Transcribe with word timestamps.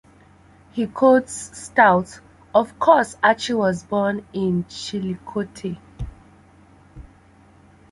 He 0.71 0.87
quotes 0.87 1.55
Stout: 1.55 2.21
Of 2.55 2.79
course 2.79 3.17
Archie 3.21 3.53
was 3.53 3.83
born 3.83 4.25
in 4.33 4.65
Chillicothe. 4.67 5.77